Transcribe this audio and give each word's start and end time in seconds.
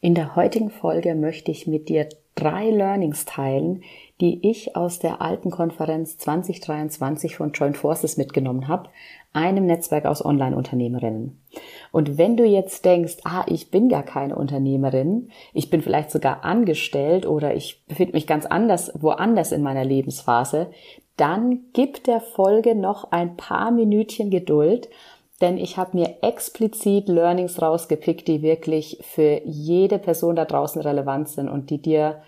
In 0.00 0.14
der 0.14 0.36
heutigen 0.36 0.70
Folge 0.70 1.14
möchte 1.14 1.50
ich 1.50 1.66
mit 1.66 1.88
dir 1.88 2.08
drei 2.34 2.68
Learnings 2.68 3.24
teilen, 3.24 3.82
die 4.20 4.48
ich 4.48 4.76
aus 4.76 4.98
der 4.98 5.22
alten 5.22 5.50
Konferenz 5.50 6.18
2023 6.18 7.36
von 7.36 7.52
Joint 7.52 7.78
Forces 7.78 8.18
mitgenommen 8.18 8.68
habe, 8.68 8.90
einem 9.32 9.64
Netzwerk 9.66 10.04
aus 10.04 10.24
Online-Unternehmerinnen. 10.24 11.40
Und 11.92 12.18
wenn 12.18 12.36
du 12.36 12.44
jetzt 12.44 12.84
denkst, 12.84 13.16
ah, 13.24 13.44
ich 13.48 13.70
bin 13.70 13.88
gar 13.88 14.02
keine 14.02 14.36
Unternehmerin, 14.36 15.30
ich 15.54 15.70
bin 15.70 15.80
vielleicht 15.80 16.10
sogar 16.10 16.44
angestellt 16.44 17.26
oder 17.26 17.54
ich 17.54 17.84
befinde 17.86 18.12
mich 18.12 18.26
ganz 18.26 18.44
anders, 18.44 18.92
woanders 18.94 19.50
in 19.52 19.62
meiner 19.62 19.84
Lebensphase, 19.84 20.70
dann 21.16 21.60
gib 21.72 22.04
der 22.04 22.20
Folge 22.20 22.74
noch 22.74 23.10
ein 23.12 23.36
paar 23.36 23.70
Minütchen 23.70 24.30
Geduld 24.30 24.90
denn 25.40 25.58
ich 25.58 25.76
habe 25.76 25.96
mir 25.96 26.16
explizit 26.22 27.08
Learnings 27.08 27.60
rausgepickt, 27.60 28.26
die 28.26 28.42
wirklich 28.42 28.98
für 29.02 29.42
jede 29.44 29.98
Person 29.98 30.36
da 30.36 30.44
draußen 30.44 30.80
relevant 30.80 31.28
sind 31.28 31.48
und 31.48 31.70
die 31.70 31.78
dir 31.80 32.22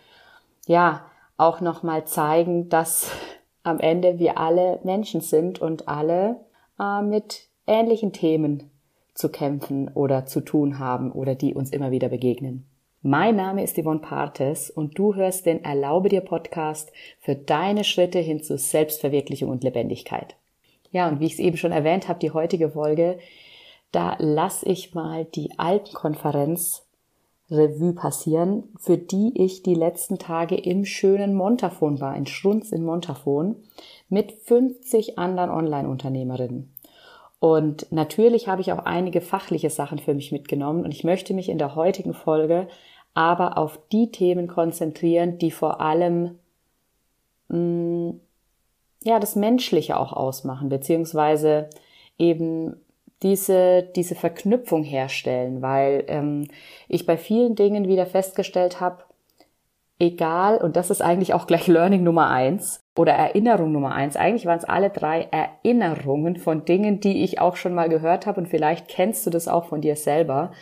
ja 0.66 1.04
auch 1.36 1.60
nochmal 1.60 2.04
zeigen, 2.04 2.68
dass 2.68 3.10
am 3.62 3.80
Ende 3.80 4.18
wir 4.18 4.38
alle 4.38 4.80
Menschen 4.84 5.20
sind 5.20 5.60
und 5.60 5.88
alle 5.88 6.36
äh, 6.78 7.02
mit 7.02 7.48
ähnlichen 7.66 8.12
Themen 8.12 8.70
zu 9.14 9.30
kämpfen 9.30 9.90
oder 9.94 10.27
zu 10.27 10.40
tun 10.40 10.78
haben 10.78 11.10
oder 11.12 11.34
die 11.34 11.54
uns 11.54 11.70
immer 11.70 11.90
wieder 11.90 12.08
begegnen. 12.08 12.66
Mein 13.02 13.36
Name 13.36 13.62
ist 13.62 13.77
Yvonne 13.80 14.00
Partes 14.00 14.70
und 14.70 14.98
du 14.98 15.14
hörst 15.14 15.46
den 15.46 15.64
Erlaube 15.64 16.08
dir 16.08 16.20
Podcast 16.20 16.92
für 17.20 17.34
deine 17.34 17.84
Schritte 17.84 18.18
hin 18.18 18.42
zu 18.42 18.58
Selbstverwirklichung 18.58 19.50
und 19.50 19.64
Lebendigkeit. 19.64 20.36
Ja, 20.91 21.09
und 21.09 21.20
wie 21.20 21.27
ich 21.27 21.34
es 21.34 21.38
eben 21.38 21.56
schon 21.56 21.73
erwähnt 21.73 22.09
habe, 22.09 22.19
die 22.19 22.30
heutige 22.30 22.70
Folge, 22.70 23.19
da 23.92 24.16
lasse 24.19 24.66
ich 24.66 24.95
mal 24.95 25.24
die 25.24 25.59
Alpenkonferenz 25.59 26.84
Revue 27.51 27.95
passieren, 27.95 28.64
für 28.78 28.98
die 28.98 29.33
ich 29.42 29.62
die 29.62 29.74
letzten 29.74 30.19
Tage 30.19 30.55
im 30.55 30.84
schönen 30.84 31.34
Montafon 31.34 32.00
war, 32.00 32.14
in 32.14 32.27
Schrunz 32.27 32.72
in 32.72 32.84
Montafon, 32.84 33.56
mit 34.11 34.33
50 34.33 35.19
anderen 35.19 35.50
Online-Unternehmerinnen. 35.50 36.75
Und 37.41 37.91
natürlich 37.91 38.48
habe 38.48 38.61
ich 38.61 38.73
auch 38.73 38.80
einige 38.80 39.20
fachliche 39.20 39.70
Sachen 39.70 39.98
für 39.98 40.12
mich 40.12 40.33
mitgenommen 40.33 40.84
und 40.84 40.92
ich 40.92 41.05
möchte 41.05 41.34
mich 41.34 41.48
in 41.48 41.58
der 41.58 41.75
heutigen 41.75 42.12
Folge 42.12 42.69
aber 43.14 43.58
auf 43.58 43.80
die 43.91 44.11
Themen 44.12 44.47
konzentrieren, 44.47 45.39
die 45.39 45.50
vor 45.50 45.80
allem 45.80 46.39
mh, 47.48 47.58
mm, 47.58 48.20
ja, 49.02 49.18
das 49.20 49.36
Menschliche 49.36 49.98
auch 49.98 50.12
ausmachen, 50.12 50.68
beziehungsweise 50.68 51.70
eben 52.18 52.77
diese, 53.22 53.82
diese 53.96 54.14
Verknüpfung 54.14 54.84
herstellen, 54.84 55.60
weil 55.62 56.05
ähm, 56.08 56.48
ich 56.88 57.06
bei 57.06 57.16
vielen 57.16 57.55
Dingen 57.55 57.88
wieder 57.88 58.06
festgestellt 58.06 58.80
habe, 58.80 59.05
egal, 59.98 60.58
und 60.58 60.77
das 60.77 60.90
ist 60.90 61.02
eigentlich 61.02 61.34
auch 61.34 61.46
gleich 61.46 61.66
Learning 61.66 62.05
Nummer 62.05 62.30
eins 62.30 62.80
oder 62.96 63.12
Erinnerung 63.12 63.72
Nummer 63.72 63.92
eins, 63.92 64.16
eigentlich 64.16 64.46
waren 64.46 64.58
es 64.58 64.64
alle 64.64 64.90
drei 64.90 65.28
Erinnerungen 65.30 66.36
von 66.36 66.64
Dingen, 66.64 67.00
die 67.00 67.24
ich 67.24 67.40
auch 67.40 67.56
schon 67.56 67.74
mal 67.74 67.88
gehört 67.88 68.27
habe 68.27 68.40
und 68.40 68.48
vielleicht 68.48 68.88
kennst 68.88 69.27
du 69.27 69.30
das 69.30 69.48
auch 69.48 69.66
von 69.66 69.80
dir 69.80 69.96
selber, 69.96 70.52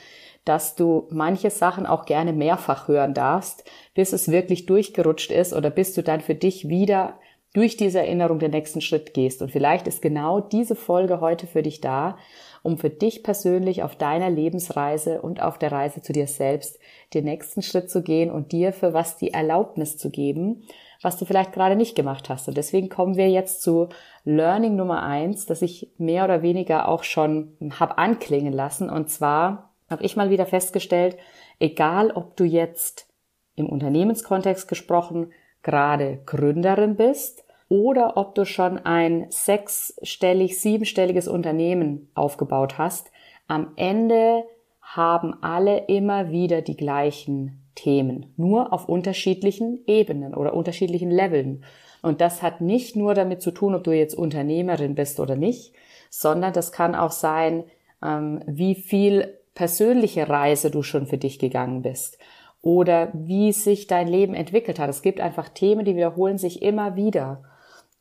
dass 0.47 0.77
du 0.77 1.09
manche 1.11 1.51
Sachen 1.51 1.87
auch 1.87 2.07
gerne 2.07 2.33
mehrfach 2.33 2.89
hören 2.89 3.13
darfst, 3.13 3.69
bis 3.95 4.13
es 4.13 4.31
wirklich 4.31 4.65
durchgerutscht 4.65 5.33
ist 5.33 5.53
oder 5.53 5.71
bis 5.71 5.93
du 5.93 6.03
dann 6.03 6.21
für 6.21 6.37
dich 6.37 6.69
wieder 6.69 7.19
durch 7.57 7.79
diese 7.79 8.01
Erinnerung 8.01 8.39
den 8.39 8.51
nächsten 8.51 8.83
Schritt 8.83 9.15
gehst. 9.15 9.41
Und 9.41 9.51
vielleicht 9.51 9.89
ist 9.89 10.03
genau 10.03 10.41
diese 10.41 10.77
Folge 10.77 11.23
heute 11.23 11.47
für 11.47 11.63
dich 11.63 11.81
da, 11.81 12.19
um 12.63 12.77
für 12.77 12.91
dich 12.91 13.23
persönlich 13.23 13.83
auf 13.83 13.97
deiner 13.97 14.29
Lebensreise 14.29 15.23
und 15.23 15.41
auf 15.41 15.57
der 15.57 15.73
Reise 15.73 16.03
zu 16.03 16.13
dir 16.13 16.27
selbst 16.27 16.79
den 17.15 17.25
nächsten 17.25 17.63
Schritt 17.63 17.89
zu 17.89 18.03
gehen 18.03 18.31
und 18.31 18.53
dir 18.53 18.75
für 18.75 18.93
was 18.93 19.17
die 19.17 19.33
Erlaubnis 19.33 19.97
zu 19.97 20.11
geben, 20.11 20.65
was 21.01 21.17
du 21.17 21.25
vielleicht 21.25 21.55
gerade 21.55 21.77
nicht 21.77 21.97
gemacht 21.97 22.29
hast. 22.29 22.47
Und 22.47 22.59
deswegen 22.59 22.91
kommen 22.91 23.17
wir 23.17 23.31
jetzt 23.31 23.63
zu 23.63 23.89
Learning 24.25 24.77
Nummer 24.77 25.03
eins, 25.03 25.47
das 25.47 25.63
ich 25.63 25.91
mehr 25.97 26.25
oder 26.25 26.43
weniger 26.43 26.89
auch 26.89 27.05
schon 27.05 27.57
hab 27.81 27.99
anklingen 27.99 28.53
lassen. 28.53 28.91
Und 28.91 29.09
zwar 29.09 29.71
habe 29.89 30.05
ich 30.05 30.15
mal 30.15 30.29
wieder 30.29 30.45
festgestellt, 30.45 31.17
egal 31.59 32.11
ob 32.11 32.37
du 32.37 32.45
jetzt 32.45 33.09
im 33.55 33.67
Unternehmenskontext 33.67 34.69
gesprochen 34.69 35.33
gerade 35.63 36.21
Gründerin 36.27 36.97
bist 36.97 37.46
oder 37.69 38.17
ob 38.17 38.35
du 38.35 38.45
schon 38.45 38.79
ein 38.79 39.27
sechsstellig, 39.31 40.61
siebenstelliges 40.61 41.29
Unternehmen 41.29 42.11
aufgebaut 42.15 42.79
hast. 42.79 43.11
Am 43.49 43.73
Ende 43.77 44.45
haben 44.81 45.35
alle 45.43 45.87
immer 45.87 46.31
wieder 46.31 46.63
die 46.63 46.77
gleichen 46.77 47.63
Themen, 47.75 48.33
nur 48.37 48.73
auf 48.73 48.89
unterschiedlichen 48.89 49.81
Ebenen 49.87 50.35
oder 50.35 50.55
unterschiedlichen 50.55 51.11
Leveln. 51.11 51.65
Und 52.03 52.21
das 52.21 52.43
hat 52.43 52.61
nicht 52.61 52.97
nur 52.97 53.15
damit 53.15 53.43
zu 53.43 53.51
tun, 53.51 53.75
ob 53.75 53.85
du 53.85 53.93
jetzt 53.93 54.15
Unternehmerin 54.15 54.95
bist 54.95 55.19
oder 55.19 55.37
nicht, 55.37 55.75
sondern 56.09 56.53
das 56.53 56.73
kann 56.73 56.95
auch 56.95 57.11
sein, 57.11 57.65
ähm, 58.03 58.43
wie 58.47 58.75
viel 58.75 59.39
persönliche 59.55 60.29
Reise 60.29 60.71
du 60.71 60.83
schon 60.83 61.07
für 61.07 61.19
dich 61.19 61.39
gegangen 61.39 61.83
bist 61.83 62.19
oder 62.63 63.11
wie 63.13 63.53
sich 63.53 63.87
dein 63.87 64.09
Leben 64.09 64.35
entwickelt 64.35 64.79
hat. 64.79 64.89
Es 64.89 65.03
gibt 65.03 65.21
einfach 65.21 65.49
Themen, 65.49 65.85
die 65.85 65.97
wiederholen 65.97 66.39
sich 66.39 66.63
immer 66.63 66.97
wieder. 66.97 67.43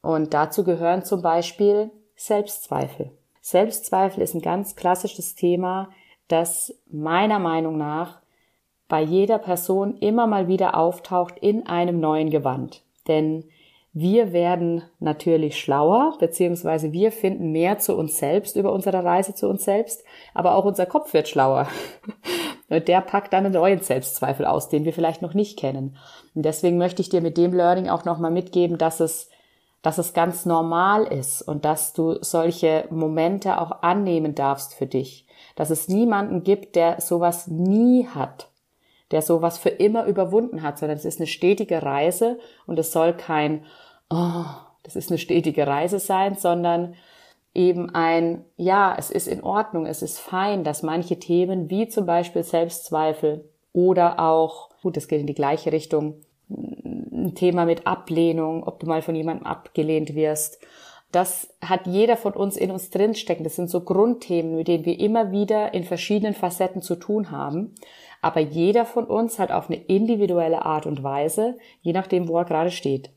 Und 0.06 0.36
dazu 0.36 0.64
gehören 0.64 1.04
zum 1.04 1.24
Beispiel 1.24 1.90
Selbstzweifel. 2.16 3.10
Selbstzweifel 3.42 4.22
ist 4.22 4.36
ein 4.36 4.42
ganz 4.42 4.76
klassisches 4.76 5.34
Thema, 5.34 5.90
das 6.28 6.76
meiner 6.92 7.40
Meinung 7.40 7.80
nach 7.80 8.20
bei 8.88 9.02
jeder 9.02 9.40
Person 9.40 9.98
immer 9.98 10.28
mal 10.28 10.48
wieder 10.48 10.78
auftaucht 10.78 11.40
in 11.40 11.66
einem 11.66 12.00
neuen 12.00 12.30
Gewand. 12.30 12.84
Denn 13.08 13.46
wir 13.94 14.32
werden 14.32 14.84
natürlich 15.00 15.60
schlauer, 15.60 16.16
beziehungsweise 16.20 16.92
wir 16.92 17.12
finden 17.12 17.52
mehr 17.52 17.80
zu 17.80 17.98
uns 17.98 18.20
selbst 18.20 18.58
über 18.58 18.74
unsere 18.74 19.04
Reise 19.04 19.34
zu 19.34 19.50
uns 19.50 19.66
selbst, 19.66 20.04
aber 20.36 20.54
auch 20.54 20.66
unser 20.66 20.86
Kopf 20.86 21.16
wird 21.16 21.28
schlauer. 21.28 21.68
Und 22.70 22.88
der 22.88 23.02
packt 23.02 23.34
dann 23.34 23.46
einen 23.46 23.56
neuen 23.56 23.80
Selbstzweifel 23.80 24.46
aus, 24.46 24.70
den 24.70 24.86
wir 24.86 24.94
vielleicht 24.94 25.24
noch 25.24 25.34
nicht 25.34 25.58
kennen. 25.58 25.98
Und 26.36 26.46
deswegen 26.46 26.78
möchte 26.78 27.02
ich 27.02 27.10
dir 27.10 27.22
mit 27.22 27.38
dem 27.38 27.54
Learning 27.54 27.90
auch 27.90 28.06
nochmal 28.06 28.32
mitgeben, 28.32 28.78
dass 28.78 29.00
es 29.00 29.30
dass 29.86 30.00
es 30.00 30.14
ganz 30.14 30.48
normal 30.48 31.04
ist 31.04 31.44
und 31.44 31.64
dass 31.64 31.94
du 31.94 32.18
solche 32.22 32.88
Momente 32.90 33.62
auch 33.62 33.84
annehmen 33.84 34.34
darfst 34.34 34.74
für 34.74 34.88
dich. 34.88 35.28
Dass 35.56 35.70
es 35.70 35.88
niemanden 35.88 36.44
gibt, 36.44 36.76
der 36.76 37.00
sowas 37.02 37.46
nie 37.46 38.08
hat, 38.08 38.50
der 39.12 39.22
sowas 39.22 39.60
für 39.60 39.70
immer 39.70 40.06
überwunden 40.06 40.64
hat, 40.64 40.80
sondern 40.80 40.98
es 40.98 41.06
ist 41.06 41.20
eine 41.20 41.28
stetige 41.28 41.84
Reise 41.84 42.40
und 42.66 42.80
es 42.80 42.92
soll 42.92 43.14
kein, 43.14 43.64
oh, 44.10 44.46
das 44.82 44.96
ist 44.96 45.12
eine 45.12 45.20
stetige 45.20 45.68
Reise 45.68 46.00
sein, 46.00 46.34
sondern 46.34 46.96
eben 47.54 47.92
ein, 47.94 48.44
ja, 48.58 48.96
es 48.98 49.12
ist 49.12 49.28
in 49.28 49.44
Ordnung, 49.44 49.86
es 49.86 50.02
ist 50.02 50.18
fein, 50.18 50.64
dass 50.64 50.82
manche 50.82 51.20
Themen 51.20 51.70
wie 51.70 51.88
zum 51.90 52.08
Beispiel 52.08 52.42
Selbstzweifel 52.42 53.48
oder 53.72 54.20
auch, 54.20 54.72
gut, 54.82 54.98
das 54.98 55.08
geht 55.08 55.22
in 55.22 55.28
die 55.28 55.36
gleiche 55.36 55.72
Richtung, 55.72 56.22
ein 57.26 57.36
Thema 57.36 57.66
mit 57.66 57.86
Ablehnung, 57.88 58.64
ob 58.64 58.80
du 58.80 58.88
mal 58.88 59.02
von 59.02 59.16
jemandem 59.16 59.46
abgelehnt 59.46 60.16
wirst. 60.16 60.60
Das 61.12 61.54
hat 61.62 61.88
jeder 61.88 62.18
von 62.18 62.34
uns 62.34 62.58
in 62.58 62.72
uns 62.72 62.90
drinstecken. 62.90 63.44
Das 63.44 63.56
sind 63.56 63.70
so 63.70 63.82
Grundthemen, 63.82 64.56
mit 64.56 64.68
denen 64.68 64.86
wir 64.86 65.00
immer 65.00 65.32
wieder 65.32 65.74
in 65.74 65.84
verschiedenen 65.84 66.34
Facetten 66.34 66.82
zu 66.82 66.96
tun 66.96 67.32
haben. 67.32 67.76
Aber 68.22 68.40
jeder 68.40 68.86
von 68.86 69.06
uns 69.06 69.40
hat 69.40 69.52
auf 69.52 69.70
eine 69.70 69.82
individuelle 69.82 70.66
Art 70.66 70.86
und 70.86 71.04
Weise, 71.04 71.58
je 71.82 71.94
nachdem, 71.94 72.28
wo 72.28 72.38
er 72.38 72.46
gerade 72.46 72.72
steht. 72.72 73.12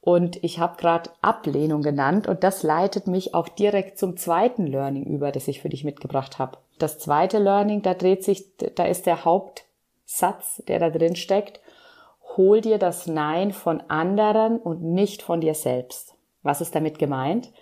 Und 0.00 0.42
ich 0.42 0.58
habe 0.58 0.78
gerade 0.78 1.10
Ablehnung 1.20 1.82
genannt 1.82 2.26
und 2.26 2.42
das 2.42 2.62
leitet 2.62 3.06
mich 3.06 3.34
auch 3.34 3.48
direkt 3.48 3.98
zum 3.98 4.16
zweiten 4.16 4.66
Learning 4.66 5.04
über, 5.04 5.30
das 5.30 5.46
ich 5.46 5.60
für 5.60 5.68
dich 5.68 5.84
mitgebracht 5.84 6.38
habe. 6.38 6.58
Das 6.78 6.98
zweite 6.98 7.38
Learning, 7.38 7.82
da 7.82 7.92
dreht 7.92 8.24
sich, 8.24 8.46
da 8.74 8.84
ist 8.84 9.04
der 9.04 9.26
Hauptsatz, 9.26 10.62
der 10.66 10.78
da 10.78 10.88
drin 10.88 11.16
steckt 11.16 11.60
hol 12.36 12.60
dir 12.60 12.78
das 12.78 13.06
Nein 13.06 13.52
von 13.52 13.82
anderen 13.88 14.58
und 14.58 14.82
nicht 14.82 15.22
von 15.22 15.40
dir 15.40 15.54
selbst. 15.54 16.14
Was 16.42 16.60
ist 16.60 16.74
damit 16.74 16.98
gemeint? 16.98 17.52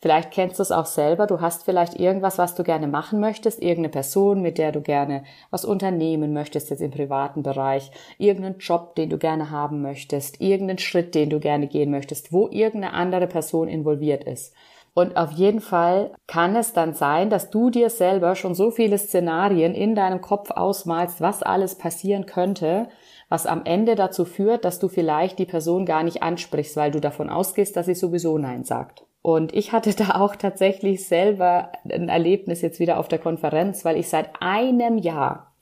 Vielleicht 0.00 0.30
kennst 0.30 0.60
du 0.60 0.62
es 0.62 0.70
auch 0.70 0.86
selber. 0.86 1.26
Du 1.26 1.40
hast 1.40 1.64
vielleicht 1.64 1.98
irgendwas, 1.98 2.38
was 2.38 2.54
du 2.54 2.62
gerne 2.62 2.86
machen 2.86 3.18
möchtest, 3.18 3.60
irgendeine 3.60 3.88
Person, 3.88 4.42
mit 4.42 4.56
der 4.56 4.70
du 4.70 4.80
gerne 4.80 5.24
was 5.50 5.64
unternehmen 5.64 6.32
möchtest, 6.32 6.70
jetzt 6.70 6.82
im 6.82 6.92
privaten 6.92 7.42
Bereich, 7.42 7.90
irgendeinen 8.16 8.58
Job, 8.58 8.94
den 8.94 9.10
du 9.10 9.18
gerne 9.18 9.50
haben 9.50 9.82
möchtest, 9.82 10.40
irgendeinen 10.40 10.78
Schritt, 10.78 11.16
den 11.16 11.30
du 11.30 11.40
gerne 11.40 11.66
gehen 11.66 11.90
möchtest, 11.90 12.32
wo 12.32 12.46
irgendeine 12.46 12.94
andere 12.94 13.26
Person 13.26 13.66
involviert 13.66 14.22
ist. 14.22 14.54
Und 14.94 15.16
auf 15.16 15.32
jeden 15.32 15.60
Fall 15.60 16.12
kann 16.26 16.54
es 16.56 16.72
dann 16.72 16.94
sein, 16.94 17.28
dass 17.28 17.50
du 17.50 17.70
dir 17.70 17.90
selber 17.90 18.36
schon 18.36 18.54
so 18.54 18.70
viele 18.70 18.98
Szenarien 18.98 19.74
in 19.74 19.94
deinem 19.94 20.20
Kopf 20.20 20.50
ausmalst, 20.50 21.20
was 21.20 21.42
alles 21.42 21.76
passieren 21.76 22.26
könnte, 22.26 22.88
was 23.28 23.46
am 23.46 23.64
Ende 23.64 23.94
dazu 23.94 24.24
führt, 24.24 24.64
dass 24.64 24.78
du 24.78 24.88
vielleicht 24.88 25.38
die 25.38 25.46
Person 25.46 25.84
gar 25.84 26.02
nicht 26.02 26.22
ansprichst, 26.22 26.76
weil 26.76 26.90
du 26.90 27.00
davon 27.00 27.28
ausgehst, 27.28 27.76
dass 27.76 27.86
sie 27.86 27.94
sowieso 27.94 28.38
Nein 28.38 28.64
sagt. 28.64 29.04
Und 29.22 29.54
ich 29.54 29.72
hatte 29.72 29.94
da 29.96 30.20
auch 30.20 30.36
tatsächlich 30.36 31.06
selber 31.06 31.72
ein 31.90 32.08
Erlebnis 32.08 32.62
jetzt 32.62 32.80
wieder 32.80 32.98
auf 32.98 33.08
der 33.08 33.18
Konferenz, 33.18 33.84
weil 33.84 33.96
ich 33.96 34.08
seit 34.08 34.30
einem 34.40 34.98
Jahr 34.98 35.52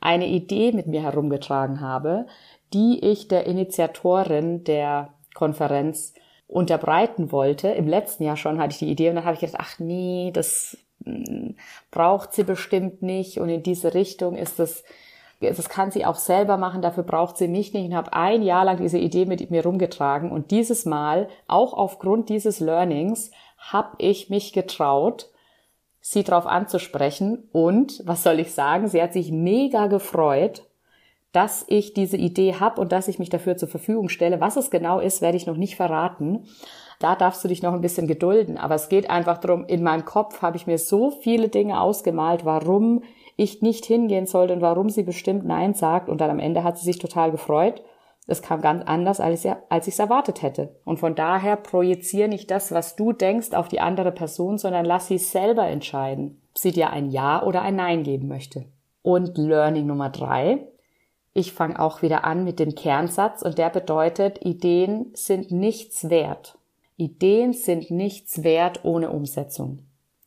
eine 0.00 0.28
Idee 0.28 0.72
mit 0.72 0.86
mir 0.86 1.02
herumgetragen 1.02 1.80
habe, 1.80 2.26
die 2.72 3.00
ich 3.04 3.26
der 3.26 3.46
Initiatorin 3.46 4.62
der 4.62 5.14
Konferenz 5.34 6.14
unterbreiten 6.46 7.32
wollte. 7.32 7.68
Im 7.68 7.88
letzten 7.88 8.22
Jahr 8.22 8.36
schon 8.36 8.58
hatte 8.58 8.72
ich 8.72 8.78
die 8.78 8.90
Idee 8.90 9.10
und 9.10 9.16
dann 9.16 9.24
habe 9.24 9.34
ich 9.34 9.40
gedacht, 9.40 9.60
ach 9.60 9.78
nee, 9.78 10.30
das 10.32 10.78
hm, 11.04 11.56
braucht 11.90 12.32
sie 12.32 12.44
bestimmt 12.44 13.02
nicht 13.02 13.38
und 13.38 13.48
in 13.48 13.62
diese 13.62 13.94
Richtung 13.94 14.36
ist 14.36 14.58
das 14.58 14.84
das 15.40 15.68
kann 15.68 15.90
sie 15.90 16.04
auch 16.04 16.16
selber 16.16 16.56
machen, 16.56 16.82
dafür 16.82 17.04
braucht 17.04 17.36
sie 17.36 17.48
mich 17.48 17.72
nicht. 17.72 17.86
Und 17.86 17.94
habe 17.94 18.12
ein 18.12 18.42
Jahr 18.42 18.64
lang 18.64 18.78
diese 18.78 18.98
Idee 18.98 19.24
mit 19.24 19.50
mir 19.50 19.64
rumgetragen. 19.64 20.30
Und 20.30 20.50
dieses 20.50 20.84
Mal, 20.84 21.28
auch 21.46 21.72
aufgrund 21.74 22.28
dieses 22.28 22.60
Learnings, 22.60 23.30
habe 23.58 23.96
ich 23.98 24.30
mich 24.30 24.52
getraut, 24.52 25.30
sie 26.00 26.24
darauf 26.24 26.46
anzusprechen. 26.46 27.48
Und 27.52 28.02
was 28.04 28.22
soll 28.22 28.40
ich 28.40 28.52
sagen? 28.52 28.88
Sie 28.88 29.02
hat 29.02 29.12
sich 29.12 29.30
mega 29.30 29.86
gefreut, 29.86 30.64
dass 31.32 31.64
ich 31.68 31.94
diese 31.94 32.16
Idee 32.16 32.54
habe 32.58 32.80
und 32.80 32.90
dass 32.90 33.06
ich 33.06 33.18
mich 33.18 33.28
dafür 33.28 33.56
zur 33.56 33.68
Verfügung 33.68 34.08
stelle. 34.08 34.40
Was 34.40 34.56
es 34.56 34.70
genau 34.70 34.98
ist, 34.98 35.20
werde 35.20 35.36
ich 35.36 35.46
noch 35.46 35.56
nicht 35.56 35.76
verraten. 35.76 36.46
Da 36.98 37.14
darfst 37.14 37.44
du 37.44 37.48
dich 37.48 37.62
noch 37.62 37.74
ein 37.74 37.80
bisschen 37.80 38.08
gedulden. 38.08 38.58
Aber 38.58 38.74
es 38.74 38.88
geht 38.88 39.08
einfach 39.08 39.38
darum, 39.38 39.66
in 39.66 39.82
meinem 39.82 40.04
Kopf 40.04 40.42
habe 40.42 40.56
ich 40.56 40.66
mir 40.66 40.78
so 40.78 41.10
viele 41.10 41.48
Dinge 41.48 41.80
ausgemalt, 41.80 42.44
warum 42.44 43.02
ich 43.38 43.62
nicht 43.62 43.86
hingehen 43.86 44.26
sollte 44.26 44.52
und 44.52 44.60
warum 44.60 44.90
sie 44.90 45.04
bestimmt 45.04 45.46
Nein 45.46 45.72
sagt. 45.72 46.08
Und 46.08 46.20
dann 46.20 46.28
am 46.28 46.40
Ende 46.40 46.64
hat 46.64 46.76
sie 46.76 46.84
sich 46.84 46.98
total 46.98 47.30
gefreut. 47.30 47.82
Es 48.26 48.42
kam 48.42 48.60
ganz 48.60 48.82
anders, 48.84 49.20
als 49.20 49.44
ich 49.46 49.94
es 49.94 49.98
erwartet 50.00 50.42
hätte. 50.42 50.74
Und 50.84 50.98
von 50.98 51.14
daher 51.14 51.54
projiziere 51.54 52.28
nicht 52.28 52.50
das, 52.50 52.72
was 52.72 52.96
du 52.96 53.12
denkst, 53.12 53.52
auf 53.52 53.68
die 53.68 53.80
andere 53.80 54.10
Person, 54.10 54.58
sondern 54.58 54.84
lass 54.84 55.06
sie 55.06 55.18
selber 55.18 55.68
entscheiden, 55.68 56.42
ob 56.50 56.58
sie 56.58 56.72
dir 56.72 56.90
ein 56.90 57.10
Ja 57.10 57.44
oder 57.44 57.62
ein 57.62 57.76
Nein 57.76 58.02
geben 58.02 58.26
möchte. 58.26 58.64
Und 59.02 59.38
Learning 59.38 59.86
Nummer 59.86 60.10
drei. 60.10 60.66
Ich 61.32 61.52
fange 61.52 61.78
auch 61.78 62.02
wieder 62.02 62.24
an 62.24 62.42
mit 62.42 62.58
dem 62.58 62.74
Kernsatz 62.74 63.42
und 63.42 63.56
der 63.56 63.70
bedeutet, 63.70 64.44
Ideen 64.44 65.12
sind 65.14 65.52
nichts 65.52 66.10
wert. 66.10 66.58
Ideen 66.96 67.52
sind 67.52 67.92
nichts 67.92 68.42
wert 68.42 68.84
ohne 68.84 69.10
Umsetzung. 69.10 69.84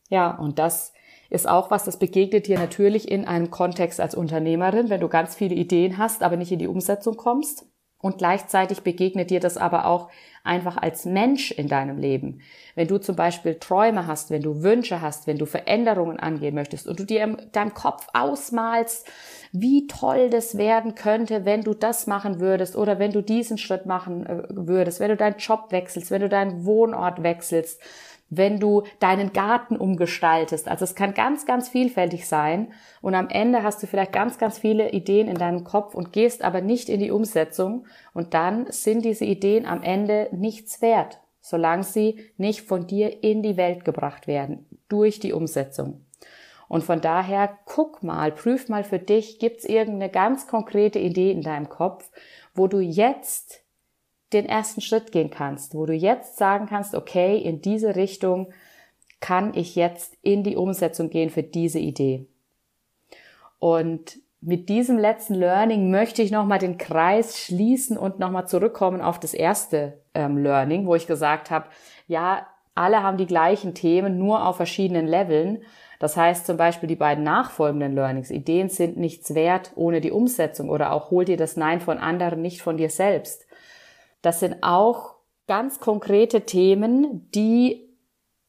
Ja, 0.09 0.37
und 0.37 0.59
das 0.59 0.93
ist 1.31 1.47
auch 1.47 1.71
was, 1.71 1.85
das 1.85 1.97
begegnet 1.97 2.47
dir 2.47 2.59
natürlich 2.59 3.09
in 3.09 3.25
einem 3.25 3.49
Kontext 3.49 4.01
als 4.01 4.15
Unternehmerin, 4.15 4.89
wenn 4.89 4.99
du 4.99 5.07
ganz 5.07 5.33
viele 5.33 5.55
Ideen 5.55 5.97
hast, 5.97 6.23
aber 6.23 6.35
nicht 6.35 6.51
in 6.51 6.59
die 6.59 6.67
Umsetzung 6.67 7.15
kommst. 7.15 7.65
Und 7.99 8.17
gleichzeitig 8.17 8.81
begegnet 8.81 9.29
dir 9.29 9.39
das 9.39 9.57
aber 9.57 9.85
auch 9.85 10.09
einfach 10.43 10.75
als 10.75 11.05
Mensch 11.05 11.51
in 11.51 11.67
deinem 11.67 11.99
Leben. 11.99 12.41
Wenn 12.73 12.87
du 12.87 12.97
zum 12.97 13.15
Beispiel 13.15 13.59
Träume 13.59 14.07
hast, 14.07 14.31
wenn 14.31 14.41
du 14.41 14.63
Wünsche 14.63 15.01
hast, 15.01 15.27
wenn 15.27 15.37
du 15.37 15.45
Veränderungen 15.45 16.19
angehen 16.19 16.55
möchtest 16.55 16.87
und 16.87 16.99
du 16.99 17.05
dir 17.05 17.23
in 17.23 17.37
deinem 17.51 17.75
Kopf 17.75 18.07
ausmalst, 18.13 19.07
wie 19.51 19.85
toll 19.85 20.31
das 20.31 20.57
werden 20.57 20.95
könnte, 20.95 21.45
wenn 21.45 21.61
du 21.61 21.75
das 21.75 22.07
machen 22.07 22.39
würdest 22.39 22.75
oder 22.75 22.97
wenn 22.97 23.11
du 23.11 23.21
diesen 23.21 23.59
Schritt 23.59 23.85
machen 23.85 24.25
äh, 24.25 24.43
würdest, 24.49 24.99
wenn 24.99 25.09
du 25.09 25.17
deinen 25.17 25.37
Job 25.37 25.67
wechselst, 25.69 26.09
wenn 26.09 26.21
du 26.21 26.29
deinen 26.29 26.65
Wohnort 26.65 27.21
wechselst, 27.21 27.79
wenn 28.31 28.59
du 28.59 28.83
deinen 28.99 29.33
Garten 29.33 29.75
umgestaltest. 29.75 30.67
Also 30.67 30.85
es 30.85 30.95
kann 30.95 31.13
ganz, 31.13 31.45
ganz 31.45 31.69
vielfältig 31.69 32.27
sein. 32.27 32.71
Und 33.01 33.13
am 33.13 33.27
Ende 33.29 33.61
hast 33.61 33.83
du 33.83 33.87
vielleicht 33.87 34.13
ganz, 34.13 34.39
ganz 34.39 34.57
viele 34.57 34.91
Ideen 34.91 35.27
in 35.27 35.35
deinem 35.35 35.65
Kopf 35.65 35.93
und 35.93 36.13
gehst 36.13 36.41
aber 36.41 36.61
nicht 36.61 36.89
in 36.89 37.01
die 37.01 37.11
Umsetzung. 37.11 37.85
Und 38.13 38.33
dann 38.33 38.71
sind 38.71 39.03
diese 39.03 39.25
Ideen 39.25 39.65
am 39.65 39.83
Ende 39.83 40.29
nichts 40.31 40.81
wert, 40.81 41.19
solange 41.41 41.83
sie 41.83 42.21
nicht 42.37 42.61
von 42.61 42.87
dir 42.87 43.21
in 43.21 43.43
die 43.43 43.57
Welt 43.57 43.83
gebracht 43.83 44.27
werden, 44.27 44.65
durch 44.87 45.19
die 45.19 45.33
Umsetzung. 45.33 46.05
Und 46.69 46.85
von 46.85 47.01
daher 47.01 47.59
guck 47.65 48.01
mal, 48.01 48.31
prüf 48.31 48.69
mal 48.69 48.85
für 48.85 48.99
dich, 48.99 49.39
gibt's 49.39 49.65
irgendeine 49.65 50.09
ganz 50.09 50.47
konkrete 50.47 50.99
Idee 50.99 51.31
in 51.31 51.41
deinem 51.41 51.67
Kopf, 51.67 52.09
wo 52.55 52.67
du 52.67 52.79
jetzt 52.79 53.60
den 54.33 54.45
ersten 54.45 54.81
Schritt 54.81 55.11
gehen 55.11 55.29
kannst, 55.29 55.75
wo 55.75 55.85
du 55.85 55.93
jetzt 55.93 56.37
sagen 56.37 56.67
kannst, 56.67 56.95
okay, 56.95 57.37
in 57.37 57.61
diese 57.61 57.95
Richtung 57.95 58.51
kann 59.19 59.53
ich 59.53 59.75
jetzt 59.75 60.17
in 60.21 60.43
die 60.43 60.55
Umsetzung 60.55 61.09
gehen 61.09 61.29
für 61.29 61.43
diese 61.43 61.79
Idee. 61.79 62.25
Und 63.59 64.19
mit 64.41 64.69
diesem 64.69 64.97
letzten 64.97 65.35
Learning 65.35 65.91
möchte 65.91 66.23
ich 66.23 66.31
nochmal 66.31 66.57
den 66.57 66.79
Kreis 66.79 67.37
schließen 67.39 67.95
und 67.95 68.17
nochmal 68.17 68.47
zurückkommen 68.47 68.99
auf 68.99 69.19
das 69.19 69.35
erste 69.35 70.01
ähm, 70.15 70.37
Learning, 70.37 70.87
wo 70.87 70.95
ich 70.95 71.05
gesagt 71.05 71.51
habe, 71.51 71.67
ja, 72.07 72.47
alle 72.73 73.03
haben 73.03 73.17
die 73.17 73.27
gleichen 73.27 73.75
Themen, 73.75 74.17
nur 74.17 74.47
auf 74.47 74.55
verschiedenen 74.55 75.05
Leveln. 75.05 75.61
Das 75.99 76.17
heißt 76.17 76.47
zum 76.47 76.57
Beispiel 76.57 76.87
die 76.87 76.95
beiden 76.95 77.23
nachfolgenden 77.23 77.93
Learnings. 77.93 78.31
Ideen 78.31 78.69
sind 78.69 78.97
nichts 78.97 79.35
wert 79.35 79.71
ohne 79.75 80.01
die 80.01 80.11
Umsetzung 80.11 80.69
oder 80.69 80.91
auch 80.91 81.11
hol 81.11 81.25
dir 81.25 81.37
das 81.37 81.57
Nein 81.57 81.79
von 81.79 81.99
anderen, 81.99 82.41
nicht 82.41 82.63
von 82.63 82.77
dir 82.77 82.89
selbst. 82.89 83.45
Das 84.21 84.39
sind 84.39 84.57
auch 84.61 85.15
ganz 85.47 85.79
konkrete 85.79 86.41
Themen, 86.41 87.29
die 87.31 87.91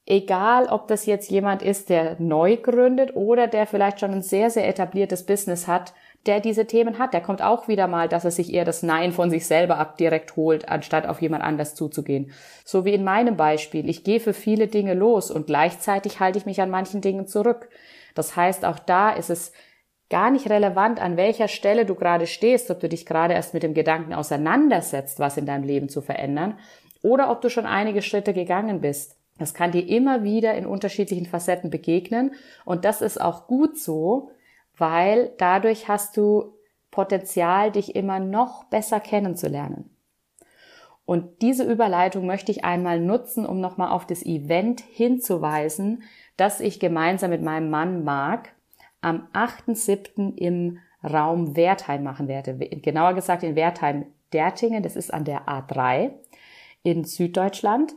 egal 0.06 0.66
ob 0.66 0.88
das 0.88 1.06
jetzt 1.06 1.30
jemand 1.30 1.62
ist, 1.62 1.88
der 1.88 2.16
neu 2.18 2.56
gründet 2.56 3.14
oder 3.14 3.46
der 3.46 3.66
vielleicht 3.66 4.00
schon 4.00 4.10
ein 4.10 4.22
sehr, 4.22 4.50
sehr 4.50 4.68
etabliertes 4.68 5.24
Business 5.24 5.68
hat, 5.68 5.94
der 6.26 6.40
diese 6.40 6.66
Themen 6.66 6.98
hat, 6.98 7.14
der 7.14 7.20
kommt 7.20 7.42
auch 7.42 7.66
wieder 7.66 7.88
mal, 7.88 8.08
dass 8.08 8.24
er 8.24 8.30
sich 8.30 8.52
eher 8.52 8.64
das 8.64 8.82
Nein 8.82 9.12
von 9.12 9.30
sich 9.30 9.46
selber 9.46 9.78
ab 9.78 9.96
direkt 9.96 10.36
holt, 10.36 10.68
anstatt 10.68 11.06
auf 11.06 11.20
jemand 11.20 11.42
anders 11.42 11.74
zuzugehen. 11.74 12.30
So 12.64 12.84
wie 12.84 12.94
in 12.94 13.04
meinem 13.04 13.36
Beispiel. 13.36 13.88
Ich 13.88 14.04
gehe 14.04 14.20
für 14.20 14.32
viele 14.32 14.68
Dinge 14.68 14.94
los 14.94 15.30
und 15.30 15.46
gleichzeitig 15.46 16.20
halte 16.20 16.38
ich 16.38 16.46
mich 16.46 16.60
an 16.60 16.70
manchen 16.70 17.00
Dingen 17.00 17.26
zurück. 17.26 17.68
Das 18.14 18.36
heißt, 18.36 18.64
auch 18.64 18.78
da 18.78 19.10
ist 19.10 19.30
es 19.30 19.52
gar 20.12 20.30
nicht 20.30 20.50
relevant, 20.50 21.00
an 21.00 21.16
welcher 21.16 21.48
Stelle 21.48 21.86
du 21.86 21.94
gerade 21.94 22.26
stehst, 22.26 22.70
ob 22.70 22.80
du 22.80 22.88
dich 22.88 23.06
gerade 23.06 23.32
erst 23.32 23.54
mit 23.54 23.62
dem 23.62 23.72
Gedanken 23.72 24.12
auseinandersetzt, 24.12 25.18
was 25.18 25.38
in 25.38 25.46
deinem 25.46 25.64
Leben 25.64 25.88
zu 25.88 26.02
verändern, 26.02 26.58
oder 27.02 27.30
ob 27.30 27.40
du 27.40 27.48
schon 27.48 27.64
einige 27.64 28.02
Schritte 28.02 28.34
gegangen 28.34 28.82
bist. 28.82 29.16
Das 29.38 29.54
kann 29.54 29.72
dir 29.72 29.88
immer 29.88 30.22
wieder 30.22 30.54
in 30.54 30.66
unterschiedlichen 30.66 31.24
Facetten 31.24 31.70
begegnen 31.70 32.34
und 32.66 32.84
das 32.84 33.00
ist 33.00 33.20
auch 33.20 33.46
gut 33.46 33.78
so, 33.78 34.30
weil 34.76 35.32
dadurch 35.38 35.88
hast 35.88 36.18
du 36.18 36.52
Potenzial, 36.90 37.72
dich 37.72 37.96
immer 37.96 38.20
noch 38.20 38.64
besser 38.64 39.00
kennenzulernen. 39.00 39.88
Und 41.06 41.40
diese 41.40 41.64
Überleitung 41.64 42.26
möchte 42.26 42.52
ich 42.52 42.64
einmal 42.64 43.00
nutzen, 43.00 43.46
um 43.46 43.60
nochmal 43.60 43.90
auf 43.90 44.06
das 44.06 44.22
Event 44.24 44.80
hinzuweisen, 44.80 46.02
das 46.36 46.60
ich 46.60 46.80
gemeinsam 46.80 47.30
mit 47.30 47.40
meinem 47.42 47.70
Mann 47.70 48.04
Marc 48.04 48.50
am 49.02 49.28
8.7. 49.32 50.36
im 50.36 50.78
Raum 51.04 51.56
Wertheim 51.56 52.02
machen 52.02 52.28
werde. 52.28 52.54
Genauer 52.54 53.14
gesagt 53.14 53.42
in 53.42 53.56
Wertheim-Dertingen, 53.56 54.82
das 54.82 54.96
ist 54.96 55.12
an 55.12 55.24
der 55.24 55.46
A3 55.46 56.12
in 56.82 57.04
Süddeutschland. 57.04 57.94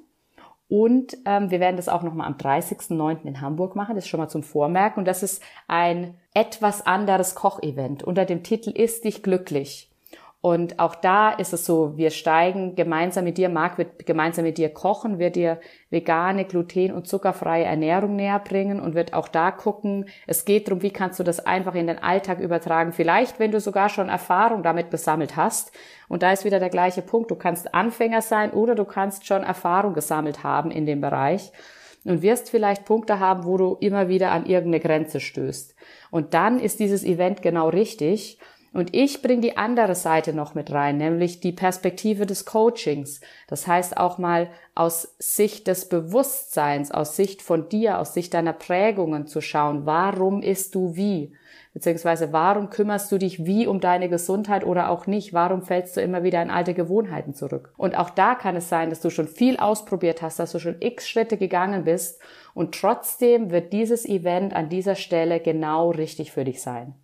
Und 0.68 1.16
ähm, 1.26 1.52
wir 1.52 1.60
werden 1.60 1.78
das 1.78 1.90
auch 1.90 2.02
nochmal 2.02 2.28
am 2.28 2.38
30.09. 2.38 3.26
in 3.26 3.42
Hamburg 3.42 3.76
machen, 3.76 3.96
das 3.96 4.06
ist 4.06 4.10
schon 4.10 4.20
mal 4.20 4.30
zum 4.30 4.42
Vormerken. 4.42 5.00
Und 5.00 5.06
das 5.06 5.22
ist 5.22 5.44
ein 5.68 6.16
etwas 6.34 6.86
anderes 6.86 7.36
Kochevent 7.36 8.04
unter 8.04 8.26
dem 8.26 8.42
Titel 8.42 8.72
Ist 8.72 9.06
dich 9.06 9.22
glücklich. 9.22 9.92
Und 10.46 10.78
auch 10.78 10.94
da 10.94 11.32
ist 11.32 11.54
es 11.54 11.66
so, 11.66 11.98
wir 11.98 12.12
steigen 12.12 12.76
gemeinsam 12.76 13.24
mit 13.24 13.40
dir, 13.40 13.50
Marc 13.50 13.80
wird 13.80 14.06
gemeinsam 14.06 14.46
mit 14.46 14.60
dir 14.60 14.70
kochen, 14.70 15.18
wird 15.18 15.36
dir 15.36 15.60
vegane, 15.90 16.46
gluten- 16.46 16.94
und 16.94 17.08
zuckerfreie 17.08 17.64
Ernährung 17.64 18.16
näher 18.16 18.38
bringen 18.38 18.80
und 18.80 18.94
wird 18.94 19.16
auch 19.16 19.28
da 19.28 19.50
gucken, 19.50 20.06
es 20.28 20.46
geht 20.46 20.68
darum, 20.68 20.84
wie 20.84 20.92
kannst 20.92 21.20
du 21.20 21.24
das 21.24 21.40
einfach 21.40 21.74
in 21.74 21.88
den 21.88 21.98
Alltag 21.98 22.40
übertragen. 22.40 22.92
Vielleicht, 22.92 23.40
wenn 23.40 23.50
du 23.50 23.60
sogar 23.60 23.90
schon 23.90 24.08
Erfahrung 24.08 24.62
damit 24.62 24.92
gesammelt 24.92 25.36
hast. 25.36 25.72
Und 26.10 26.22
da 26.22 26.32
ist 26.32 26.46
wieder 26.46 26.60
der 26.60 26.70
gleiche 26.70 27.02
Punkt. 27.02 27.32
Du 27.32 27.36
kannst 27.36 27.74
Anfänger 27.74 28.22
sein 28.22 28.52
oder 28.52 28.76
du 28.76 28.86
kannst 28.86 29.26
schon 29.26 29.42
Erfahrung 29.42 29.96
gesammelt 29.96 30.44
haben 30.44 30.70
in 30.70 30.86
dem 30.86 31.02
Bereich 31.02 31.54
und 32.04 32.22
wirst 32.22 32.52
vielleicht 32.52 32.86
Punkte 32.86 33.20
haben, 33.20 33.46
wo 33.46 33.58
du 33.58 33.78
immer 33.80 34.10
wieder 34.10 34.30
an 34.30 34.46
irgendeine 34.46 34.80
Grenze 34.80 35.20
stößt. 35.20 35.74
Und 36.12 36.36
dann 36.36 36.60
ist 36.60 36.80
dieses 36.80 37.04
Event 37.04 37.42
genau 37.42 37.70
richtig 37.70 38.38
und 38.76 38.94
ich 38.94 39.22
bringe 39.22 39.40
die 39.40 39.56
andere 39.56 39.96
Seite 39.96 40.34
noch 40.34 40.54
mit 40.54 40.70
rein, 40.70 40.98
nämlich 40.98 41.40
die 41.40 41.54
Perspektive 41.54 42.26
des 42.26 42.44
Coachings. 42.44 43.22
Das 43.48 43.68
heißt 43.68 43.96
auch 43.96 44.18
mal 44.18 44.50
aus 44.76 45.16
Sicht 45.18 45.68
des 45.68 45.88
Bewusstseins, 45.88 46.92
aus 46.92 47.16
Sicht 47.16 47.42
von 47.42 47.70
dir, 47.70 48.00
aus 48.00 48.14
Sicht 48.14 48.34
deiner 48.34 48.52
Prägungen 48.52 49.28
zu 49.28 49.40
schauen, 49.40 49.86
warum 49.86 50.42
isst 50.42 50.76
du 50.76 50.96
wie? 50.98 51.34
Beziehungsweise 51.74 52.34
warum 52.34 52.70
kümmerst 52.70 53.10
du 53.14 53.18
dich 53.18 53.46
wie 53.46 53.66
um 53.66 53.80
deine 53.80 54.10
Gesundheit 54.10 54.66
oder 54.66 54.90
auch 54.90 55.08
nicht? 55.08 55.34
Warum 55.34 55.62
fällst 55.62 55.96
du 55.96 56.02
immer 56.02 56.24
wieder 56.24 56.42
in 56.42 56.50
alte 56.50 56.74
Gewohnheiten 56.74 57.34
zurück? 57.34 57.74
Und 57.78 57.98
auch 57.98 58.10
da 58.10 58.36
kann 58.36 58.58
es 58.58 58.68
sein, 58.68 58.90
dass 58.90 59.00
du 59.00 59.10
schon 59.10 59.30
viel 59.30 59.56
ausprobiert 59.56 60.22
hast, 60.22 60.38
dass 60.38 60.52
du 60.52 60.60
schon 60.60 60.82
x 60.82 61.08
Schritte 61.08 61.38
gegangen 61.38 61.86
bist 61.86 62.20
und 62.54 62.76
trotzdem 62.76 63.52
wird 63.52 63.72
dieses 63.72 64.06
Event 64.06 64.54
an 64.54 64.68
dieser 64.68 64.96
Stelle 64.96 65.40
genau 65.40 65.92
richtig 65.92 66.34
für 66.34 66.44
dich 66.44 66.62
sein. 66.62 66.96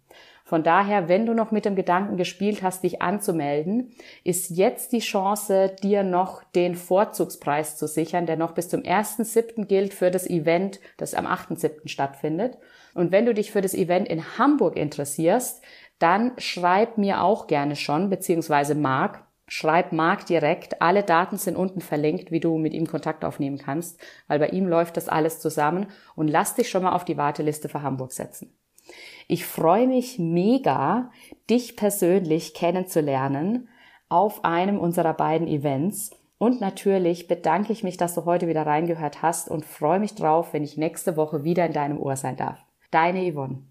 Von 0.52 0.64
daher, 0.64 1.08
wenn 1.08 1.26
du 1.26 1.34
noch 1.34 1.52
mit 1.52 1.64
dem 1.64 1.78
Gedanken 1.78 2.18
gespielt 2.18 2.62
hast, 2.62 2.84
dich 2.84 3.02
anzumelden, 3.02 3.94
ist 4.26 4.50
jetzt 4.50 4.92
die 4.92 5.00
Chance, 5.00 5.74
dir 5.82 6.04
noch 6.04 6.44
den 6.44 6.76
Vorzugspreis 6.76 7.78
zu 7.78 7.88
sichern, 7.88 8.26
der 8.26 8.36
noch 8.36 8.52
bis 8.52 8.68
zum 8.68 8.82
1.7. 8.82 9.64
gilt 9.64 9.94
für 9.94 10.12
das 10.12 10.30
Event, 10.30 10.82
das 10.98 11.14
am 11.14 11.26
8.7. 11.26 11.88
stattfindet. 11.88 12.58
Und 12.94 13.14
wenn 13.14 13.26
du 13.26 13.34
dich 13.34 13.50
für 13.50 13.62
das 13.62 13.74
Event 13.74 14.10
in 14.10 14.38
Hamburg 14.38 14.76
interessierst, 14.76 15.64
dann 16.00 16.34
schreib 16.38 16.98
mir 16.98 17.24
auch 17.24 17.48
gerne 17.48 17.78
schon, 17.78 18.10
beziehungsweise 18.10 18.76
Marc, 18.76 19.24
schreib 19.48 19.94
Marc 19.94 20.26
direkt. 20.26 20.82
Alle 20.82 21.04
Daten 21.04 21.38
sind 21.38 21.56
unten 21.56 21.80
verlinkt, 21.80 22.30
wie 22.30 22.42
du 22.42 22.58
mit 22.58 22.74
ihm 22.74 22.88
Kontakt 22.88 23.24
aufnehmen 23.24 23.58
kannst, 23.58 24.02
weil 24.28 24.40
bei 24.40 24.50
ihm 24.50 24.68
läuft 24.68 24.98
das 24.98 25.08
alles 25.08 25.40
zusammen 25.40 25.88
und 26.14 26.28
lass 26.28 26.56
dich 26.56 26.70
schon 26.70 26.84
mal 26.84 26.92
auf 26.92 27.06
die 27.06 27.16
Warteliste 27.16 27.70
für 27.70 27.84
Hamburg 27.84 28.12
setzen. 28.12 28.54
Ich 29.28 29.46
freue 29.46 29.88
mich 29.88 30.20
mega, 30.20 31.12
dich 31.50 31.76
persönlich 31.76 32.54
kennenzulernen 32.54 33.70
auf 34.10 34.44
einem 34.44 34.78
unserer 34.80 35.14
beiden 35.14 35.48
Events. 35.48 36.12
Und 36.38 36.60
natürlich 36.60 37.28
bedanke 37.28 37.72
ich 37.72 37.84
mich, 37.84 37.98
dass 37.98 38.16
du 38.16 38.26
heute 38.26 38.48
wieder 38.48 38.66
reingehört 38.66 39.22
hast 39.22 39.50
und 39.50 39.66
freue 39.66 40.00
mich 40.00 40.16
drauf, 40.16 40.54
wenn 40.54 40.64
ich 40.64 40.76
nächste 40.76 41.16
Woche 41.16 41.44
wieder 41.44 41.66
in 41.66 41.74
deinem 41.74 42.00
Ohr 42.00 42.16
sein 42.16 42.36
darf. 42.36 42.60
Deine 42.90 43.32
Yvonne. 43.32 43.71